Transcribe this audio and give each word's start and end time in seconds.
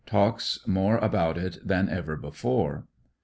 Talks 0.07 0.57
more 0.65 0.97
about 0.97 1.37
it 1.37 1.59
than 1.63 1.87
ever 1.87 2.15
before. 2.17 2.87